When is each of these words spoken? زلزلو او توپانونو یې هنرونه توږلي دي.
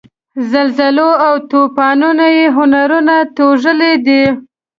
زلزلو 0.51 1.09
او 1.27 1.33
توپانونو 1.49 2.25
یې 2.37 2.45
هنرونه 2.57 3.15
توږلي 3.35 3.93
دي. 4.05 4.23